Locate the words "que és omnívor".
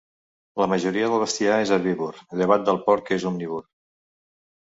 3.11-3.63